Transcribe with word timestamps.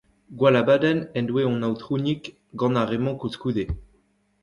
Gwall 0.37 0.55
abadenn 0.61 1.01
en 1.17 1.25
doe 1.27 1.43
hon 1.47 1.65
aotrouig 1.67 2.23
gant 2.59 2.79
ar 2.81 2.87
re-mañ 2.91 3.15
koulskoude! 3.19 3.63